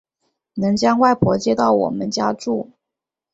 [0.55, 2.71] 能将外婆接到我们家住